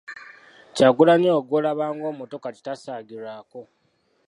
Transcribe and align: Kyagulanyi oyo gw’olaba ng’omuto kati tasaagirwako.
Kyagulanyi 0.75 1.27
oyo 1.29 1.41
gw’olaba 1.47 1.85
ng’omuto 1.95 2.35
kati 2.43 2.61
tasaagirwako. 2.65 3.59